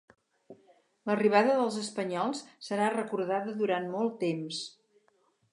L'arribada 1.09 1.57
dels 1.59 1.77
espanyols 1.83 2.43
serà 2.71 2.89
recordada 2.97 3.57
durant 3.63 3.89
molt 3.97 4.21
temps. 4.29 4.65